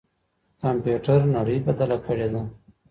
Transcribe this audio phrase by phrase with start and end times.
[0.61, 2.41] کمپيوټر نړۍ بدله کړې ده.